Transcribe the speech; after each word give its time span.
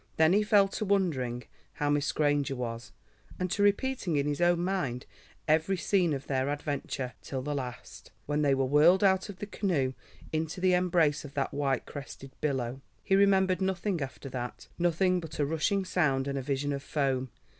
Then 0.17 0.33
he 0.33 0.41
fell 0.41 0.67
to 0.69 0.83
wondering 0.83 1.43
how 1.73 1.91
Miss 1.91 2.11
Granger 2.11 2.55
was, 2.55 2.91
and 3.39 3.51
to 3.51 3.61
repeating 3.61 4.15
in 4.15 4.25
his 4.25 4.41
own 4.41 4.63
mind 4.63 5.05
every 5.47 5.77
scene 5.77 6.15
of 6.15 6.25
their 6.25 6.49
adventure, 6.49 7.13
till 7.21 7.43
the 7.43 7.53
last, 7.53 8.11
when 8.25 8.41
they 8.41 8.55
were 8.55 8.65
whirled 8.65 9.03
out 9.03 9.29
of 9.29 9.37
the 9.37 9.45
canoe 9.45 9.93
in 10.33 10.47
the 10.57 10.73
embrace 10.73 11.23
of 11.23 11.35
that 11.35 11.53
white 11.53 11.85
crested 11.85 12.31
billow. 12.41 12.81
He 13.03 13.15
remembered 13.15 13.61
nothing 13.61 14.01
after 14.01 14.27
that, 14.29 14.69
nothing 14.79 15.19
but 15.19 15.37
a 15.37 15.45
rushing 15.45 15.85
sound 15.85 16.27
and 16.27 16.35
a 16.35 16.41
vision 16.41 16.73
of 16.73 16.81
foam. 16.81 17.29